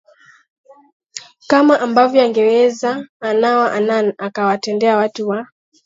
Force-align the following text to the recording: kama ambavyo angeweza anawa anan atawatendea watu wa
kama 1.47 1.79
ambavyo 1.79 2.21
angeweza 2.23 3.07
anawa 3.19 3.71
anan 3.73 4.13
atawatendea 4.17 4.97
watu 4.97 5.27
wa 5.27 5.47